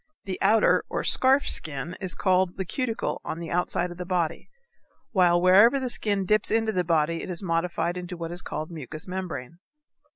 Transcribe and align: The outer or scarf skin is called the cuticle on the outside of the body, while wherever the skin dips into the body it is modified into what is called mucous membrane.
The 0.25 0.39
outer 0.41 0.83
or 0.89 1.03
scarf 1.03 1.47
skin 1.47 1.95
is 2.01 2.15
called 2.15 2.57
the 2.57 2.65
cuticle 2.65 3.21
on 3.23 3.37
the 3.37 3.51
outside 3.51 3.91
of 3.91 3.97
the 3.97 4.03
body, 4.05 4.49
while 5.11 5.39
wherever 5.39 5.79
the 5.79 5.89
skin 5.91 6.25
dips 6.25 6.49
into 6.49 6.71
the 6.71 6.83
body 6.83 7.21
it 7.21 7.29
is 7.29 7.43
modified 7.43 7.97
into 7.97 8.17
what 8.17 8.31
is 8.31 8.41
called 8.41 8.71
mucous 8.71 9.07
membrane. 9.07 9.59